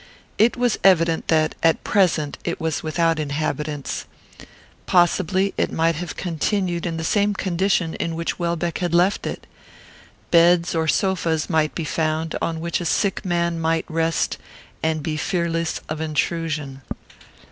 [0.39, 4.05] It was evident that, at present, it was without inhabitants.
[4.87, 9.45] Possibly it might have continued in the same condition in which Welbeck had left it.
[10.31, 14.39] Beds or sofas might be found, on which a sick man might rest,
[14.81, 16.81] and be fearless of intrusion.